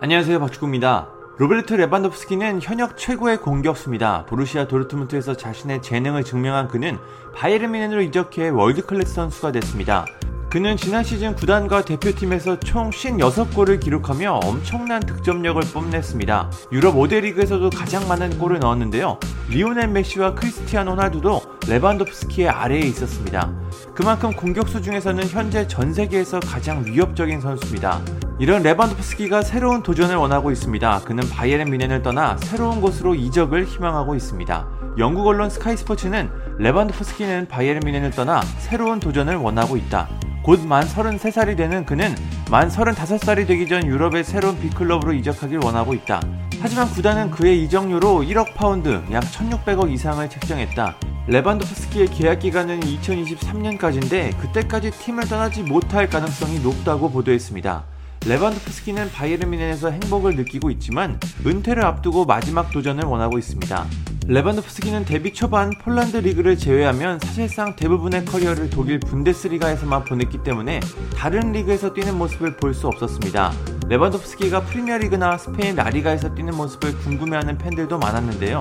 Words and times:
안녕하세요 0.00 0.38
박주구입니다. 0.38 1.08
로베르트 1.38 1.74
레반도프스키는 1.74 2.62
현역 2.62 2.96
최고의 2.96 3.38
공격수입니다. 3.38 4.26
보루시아 4.26 4.68
도르트문트에서 4.68 5.36
자신의 5.36 5.82
재능을 5.82 6.22
증명한 6.22 6.68
그는 6.68 6.98
바이에른 7.34 7.72
뮌헨으로 7.72 8.02
이적해 8.02 8.50
월드 8.50 8.86
클래스 8.86 9.14
선수가 9.14 9.50
됐습니다. 9.50 10.06
그는 10.50 10.76
지난 10.76 11.02
시즌 11.02 11.34
구단과 11.34 11.84
대표팀에서 11.84 12.60
총 12.60 12.90
56골을 12.90 13.80
기록하며 13.80 14.34
엄청난 14.44 15.00
득점력을 15.00 15.60
뽐냈습니다. 15.74 16.50
유럽 16.70 16.94
5대 16.94 17.20
리그에서도 17.22 17.68
가장 17.70 18.06
많은 18.06 18.38
골을 18.38 18.60
넣었는데요. 18.60 19.18
리오넬 19.50 19.88
메시와 19.88 20.36
크리스티아노 20.36 20.92
호날두도 20.92 21.40
레반도프스키의 21.68 22.48
아래에 22.48 22.82
있었습니다. 22.82 23.52
그만큼 23.96 24.32
공격수 24.32 24.80
중에서는 24.80 25.24
현재 25.24 25.66
전 25.66 25.92
세계에서 25.92 26.38
가장 26.38 26.84
위협적인 26.86 27.40
선수입니다. 27.40 28.00
이런 28.40 28.62
레반도프스키가 28.62 29.42
새로운 29.42 29.82
도전을 29.82 30.14
원하고 30.14 30.52
있습니다. 30.52 31.00
그는 31.00 31.28
바이에른 31.28 31.70
뮌헨을 31.70 32.02
떠나 32.02 32.36
새로운 32.38 32.80
곳으로 32.80 33.16
이적을 33.16 33.64
희망하고 33.64 34.14
있습니다. 34.14 34.68
영국 34.98 35.26
언론 35.26 35.50
스카이 35.50 35.76
스포츠는 35.76 36.30
레반도프스키는 36.58 37.48
바이에른 37.48 37.80
뮌헨을 37.84 38.12
떠나 38.12 38.40
새로운 38.58 39.00
도전을 39.00 39.34
원하고 39.36 39.76
있다. 39.76 40.08
곧 40.44 40.64
만 40.64 40.84
33살이 40.86 41.56
되는 41.56 41.84
그는 41.84 42.14
만 42.48 42.68
35살이 42.68 43.46
되기 43.46 43.66
전 43.68 43.84
유럽의 43.84 44.22
새로운 44.22 44.58
빅클럽으로 44.60 45.12
이적하길 45.14 45.58
원하고 45.62 45.92
있다. 45.94 46.20
하지만 46.60 46.88
구단은 46.90 47.30
그의 47.32 47.62
이적료로 47.64 48.22
1억 48.22 48.54
파운드, 48.54 49.02
약 49.10 49.24
1600억 49.24 49.92
이상을 49.92 50.28
책정했다. 50.30 50.94
레반도프스키의 51.26 52.06
계약 52.08 52.38
기간은 52.38 52.80
2023년까지인데 52.80 54.38
그때까지 54.38 54.92
팀을 54.92 55.24
떠나지 55.28 55.62
못할 55.62 56.08
가능성이 56.08 56.60
높다고 56.60 57.10
보도했습니다. 57.10 57.97
레반도프스키는 58.26 59.10
바이에른 59.12 59.50
뮌헨에서 59.50 59.90
행복을 59.90 60.36
느끼고 60.36 60.70
있지만 60.72 61.18
은퇴를 61.46 61.84
앞두고 61.84 62.26
마지막 62.26 62.70
도전을 62.70 63.04
원하고 63.04 63.38
있습니다. 63.38 63.86
레반도프스키는 64.26 65.06
데뷔 65.06 65.32
초반 65.32 65.70
폴란드 65.82 66.18
리그를 66.18 66.58
제외하면 66.58 67.18
사실상 67.20 67.74
대부분의 67.76 68.26
커리어를 68.26 68.68
독일 68.68 69.00
분데스리가에서만 69.00 70.04
보냈기 70.04 70.42
때문에 70.42 70.80
다른 71.16 71.52
리그에서 71.52 71.94
뛰는 71.94 72.18
모습을 72.18 72.56
볼 72.56 72.74
수 72.74 72.88
없었습니다. 72.88 73.52
레반도프스키가 73.88 74.60
프리미어리그나 74.64 75.38
스페인 75.38 75.76
라리가에서 75.76 76.34
뛰는 76.34 76.54
모습을 76.54 76.98
궁금해하는 76.98 77.56
팬들도 77.56 77.98
많았는데요. 77.98 78.60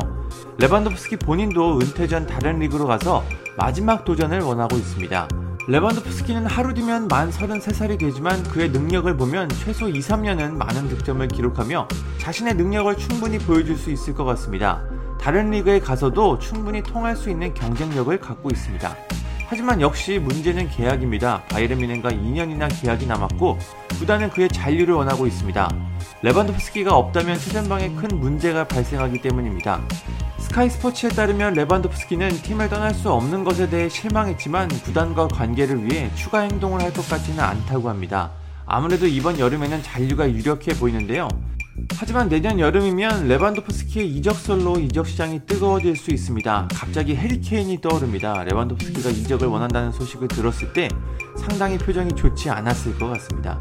레반도프스키 0.60 1.18
본인도 1.18 1.80
은퇴 1.82 2.08
전 2.08 2.26
다른 2.26 2.60
리그로 2.60 2.88
가서 2.88 3.26
마지막 3.58 4.06
도전을 4.06 4.40
원하고 4.40 4.78
있습니다. 4.78 5.28
레반도프스키는 5.70 6.46
하루 6.46 6.74
뒤면 6.74 7.10
만 7.10 7.30
33살이 7.30 8.00
되지만 8.00 8.42
그의 8.44 8.70
능력을 8.70 9.18
보면 9.18 9.50
최소 9.50 9.90
2, 9.90 10.00
3년은 10.00 10.54
많은 10.54 10.88
득점을 10.88 11.28
기록하며 11.28 11.90
자신의 12.20 12.56
능력을 12.56 12.96
충분히 12.96 13.38
보여줄 13.38 13.76
수 13.76 13.92
있을 13.92 14.14
것 14.14 14.24
같습니다. 14.24 14.82
다른 15.20 15.50
리그에 15.50 15.82
가서도 15.82 16.40
충분히 16.40 16.82
통할 16.82 17.18
수 17.18 17.30
있는 17.30 17.54
경쟁력을 17.54 18.18
갖고 18.18 18.50
있습니다. 18.50 18.96
하지만 19.50 19.80
역시 19.80 20.20
문제는 20.20 20.70
계약입니다. 20.70 21.44
바이에른 21.44 21.78
미넨과 21.80 22.10
2년이나 22.12 22.68
계약이 22.82 23.06
남았고 23.06 23.58
구단은 24.00 24.30
그의 24.30 24.50
잔류를 24.50 24.94
원하고 24.94 25.26
있습니다. 25.26 25.70
레반도프스키가 26.22 26.94
없다면 26.96 27.40
최전방에 27.40 27.90
큰 27.96 28.20
문제가 28.20 28.68
발생하기 28.68 29.22
때문입니다. 29.22 29.82
스카이 30.40 30.70
스포츠에 30.70 31.10
따르면 31.10 31.54
레반도프스키는 31.54 32.30
팀을 32.42 32.70
떠날 32.70 32.94
수 32.94 33.10
없는 33.12 33.44
것에 33.46 33.70
대해 33.70 33.88
실망했지만 33.88 34.68
구단과 34.68 35.30
관계를 35.30 35.86
위해 35.86 36.10
추가 36.16 36.42
행동을 36.42 36.82
할 36.82 36.92
것 36.92 37.08
같지는 37.08 37.40
않다고 37.42 37.90
합니다. 37.90 38.32
아무래도 38.66 39.08
이번 39.08 39.40
여름에는 39.40 39.82
잔류가 39.84 40.30
유력해 40.32 40.74
보이는데요. 40.78 41.28
하지만 41.94 42.30
내년 42.30 42.60
여름이면 42.60 43.28
레반도프스키의 43.28 44.08
이적설로 44.08 44.80
이적 44.80 45.08
시장이 45.08 45.42
뜨거워질 45.46 45.96
수 45.96 46.12
있습니다. 46.12 46.70
갑자기 46.74 47.16
해리케인이 47.16 47.82
떠오릅니다. 47.82 48.44
레반도프스키가 48.44 49.10
이적을 49.10 49.48
원한다는 49.48 49.92
소식을 49.92 50.28
들었을 50.28 50.74
때 50.74 50.90
상당히 51.38 51.78
표정이 51.78 52.14
좋지 52.16 52.50
않았을 52.50 52.98
것 52.98 53.08
같습니다. 53.10 53.58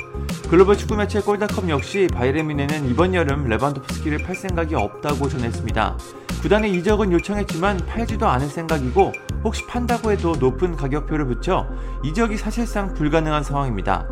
글로벌 0.48 0.76
축구 0.76 0.96
매체 0.96 1.20
골다컵 1.20 1.68
역시 1.68 2.08
바이에른 2.12 2.46
미네는 2.46 2.90
이번 2.90 3.14
여름 3.14 3.48
레반도프스키를 3.48 4.18
팔 4.18 4.34
생각이 4.34 4.74
없다고 4.74 5.28
전했습니다. 5.28 5.98
구단의 6.42 6.74
이적은 6.76 7.12
요청했지만 7.12 7.78
팔지도 7.86 8.26
않을 8.26 8.48
생각이고 8.48 9.12
혹시 9.44 9.66
판다고 9.66 10.12
해도 10.12 10.34
높은 10.36 10.76
가격표를 10.76 11.26
붙여 11.26 11.68
이적이 12.04 12.36
사실상 12.36 12.94
불가능한 12.94 13.42
상황입니다. 13.42 14.06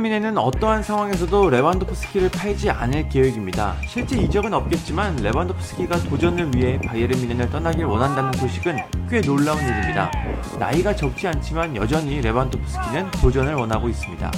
미네는 0.00 0.36
어떠한 0.36 0.82
상황에서도 0.82 1.48
레반도프스키를 1.48 2.28
팔지 2.30 2.70
않을 2.70 3.08
계획입니다. 3.08 3.76
실제 3.86 4.18
이적은 4.18 4.52
없겠지만 4.52 5.14
레반도프스키가 5.14 5.96
도전을 6.08 6.56
위해 6.56 6.80
미네를 7.14 7.48
떠나길 7.50 7.84
원한다는 7.84 8.32
소식은 8.32 8.78
꽤 9.08 9.20
놀라운 9.20 9.60
일입니다. 9.60 10.10
나이가 10.58 10.96
적지 10.96 11.28
않지만 11.28 11.76
여전히 11.76 12.20
레반도프스키는 12.20 13.12
도전을 13.12 13.54
원하고 13.54 13.88
있습니다. 13.88 14.32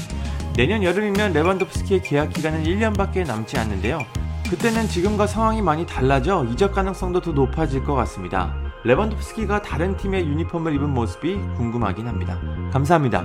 내년 0.55 0.83
여름이면 0.83 1.33
레반도프스키의 1.33 2.03
계약 2.03 2.29
기간은 2.35 2.65
1년밖에 2.65 3.27
남지 3.27 3.57
않는데요. 3.57 4.01
그때는 4.51 4.87
지금과 4.87 5.27
상황이 5.27 5.63
많이 5.63 5.87
달라져 5.87 6.45
이적 6.45 6.75
가능성도 6.75 7.23
더 7.23 7.33
높아질 7.33 7.85
것 7.85 7.95
같습니다. 7.95 8.55
레반도프스키가 8.85 9.63
다른 9.63 9.97
팀의 9.97 10.27
유니폼을 10.27 10.75
입은 10.75 10.91
모습이 10.91 11.37
궁금하긴 11.57 12.07
합니다. 12.07 12.39
감사합니다. 12.71 13.25